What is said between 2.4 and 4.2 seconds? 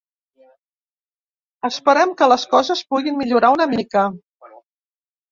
coses puguin millorar un mica.